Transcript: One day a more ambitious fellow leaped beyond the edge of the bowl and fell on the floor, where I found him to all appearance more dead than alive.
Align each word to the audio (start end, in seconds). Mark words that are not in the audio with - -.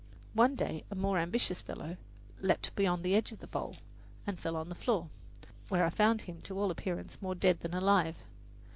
One 0.33 0.55
day 0.55 0.83
a 0.89 0.95
more 0.95 1.19
ambitious 1.19 1.61
fellow 1.61 1.95
leaped 2.39 2.75
beyond 2.75 3.03
the 3.03 3.13
edge 3.13 3.31
of 3.31 3.37
the 3.37 3.45
bowl 3.45 3.75
and 4.25 4.39
fell 4.39 4.55
on 4.55 4.69
the 4.69 4.73
floor, 4.73 5.09
where 5.69 5.85
I 5.85 5.91
found 5.91 6.23
him 6.23 6.41
to 6.41 6.57
all 6.57 6.71
appearance 6.71 7.21
more 7.21 7.35
dead 7.35 7.59
than 7.59 7.75
alive. 7.75 8.15